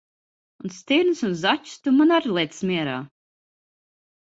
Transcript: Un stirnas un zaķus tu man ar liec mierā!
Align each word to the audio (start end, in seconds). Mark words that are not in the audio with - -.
Un 0.63 0.69
stirnas 0.77 1.21
un 1.27 1.35
zaķus 1.43 1.75
tu 1.83 1.89
man 1.99 2.15
ar 2.17 2.25
liec 2.35 2.57
mierā! 2.73 2.99